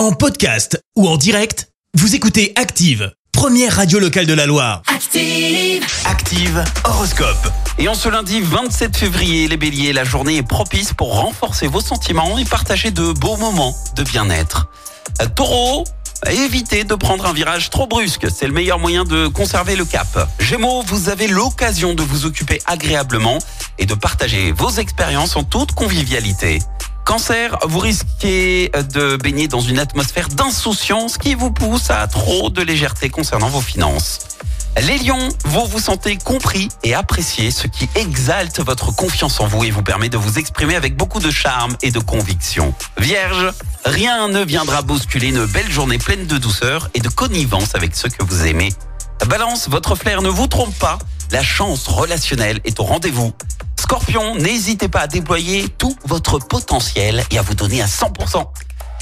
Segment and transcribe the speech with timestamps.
[0.00, 4.80] En podcast ou en direct, vous écoutez Active, première radio locale de la Loire.
[4.86, 5.84] Active.
[6.06, 7.52] Active Horoscope.
[7.76, 11.82] Et en ce lundi 27 février, les béliers, la journée est propice pour renforcer vos
[11.82, 14.70] sentiments et partager de beaux moments de bien-être.
[15.20, 15.84] Euh, Taureau,
[16.30, 20.30] évitez de prendre un virage trop brusque, c'est le meilleur moyen de conserver le cap.
[20.38, 23.36] Gémeaux, vous avez l'occasion de vous occuper agréablement
[23.76, 26.60] et de partager vos expériences en toute convivialité.
[27.10, 32.62] Cancer, vous risquez de baigner dans une atmosphère d'insouciance qui vous pousse à trop de
[32.62, 34.20] légèreté concernant vos finances.
[34.80, 39.64] Les lions, vous vous sentez compris et apprécié, ce qui exalte votre confiance en vous
[39.64, 42.72] et vous permet de vous exprimer avec beaucoup de charme et de conviction.
[42.96, 43.54] Vierge,
[43.84, 48.08] rien ne viendra bousculer une belle journée pleine de douceur et de connivence avec ceux
[48.08, 48.72] que vous aimez.
[49.26, 51.00] Balance, votre flair ne vous trompe pas,
[51.32, 53.32] la chance relationnelle est au rendez-vous.
[53.90, 58.46] Scorpion, n'hésitez pas à déployer tout votre potentiel et à vous donner à 100%.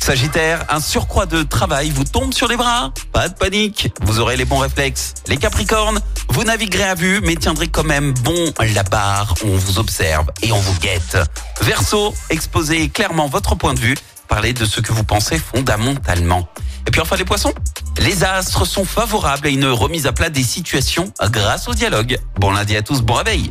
[0.00, 4.36] Sagittaire, un surcroît de travail vous tombe sur les bras Pas de panique, vous aurez
[4.36, 5.14] les bons réflexes.
[5.26, 5.98] Les Capricornes,
[6.28, 9.34] vous naviguerez à vue, mais tiendrez quand même bon la barre.
[9.44, 11.18] On vous observe et on vous guette.
[11.62, 13.96] Verseau, exposez clairement votre point de vue.
[14.28, 16.48] Parlez de ce que vous pensez fondamentalement.
[16.86, 17.52] Et puis enfin les poissons,
[17.98, 22.20] les astres sont favorables à une remise à plat des situations grâce au dialogue.
[22.38, 23.50] Bon lundi à tous, bon réveil